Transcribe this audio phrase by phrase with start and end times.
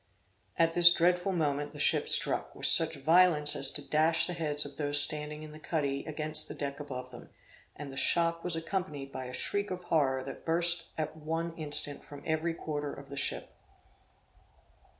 [0.57, 4.65] At this dreadful moment, the ship struck, with such violence as to dash the heads
[4.65, 7.29] of those standing in the cuddy against the deck above them,
[7.75, 12.03] and the shock was accompanied by a shriek of horror that burst at one instant
[12.03, 13.51] from every quarter of the ship.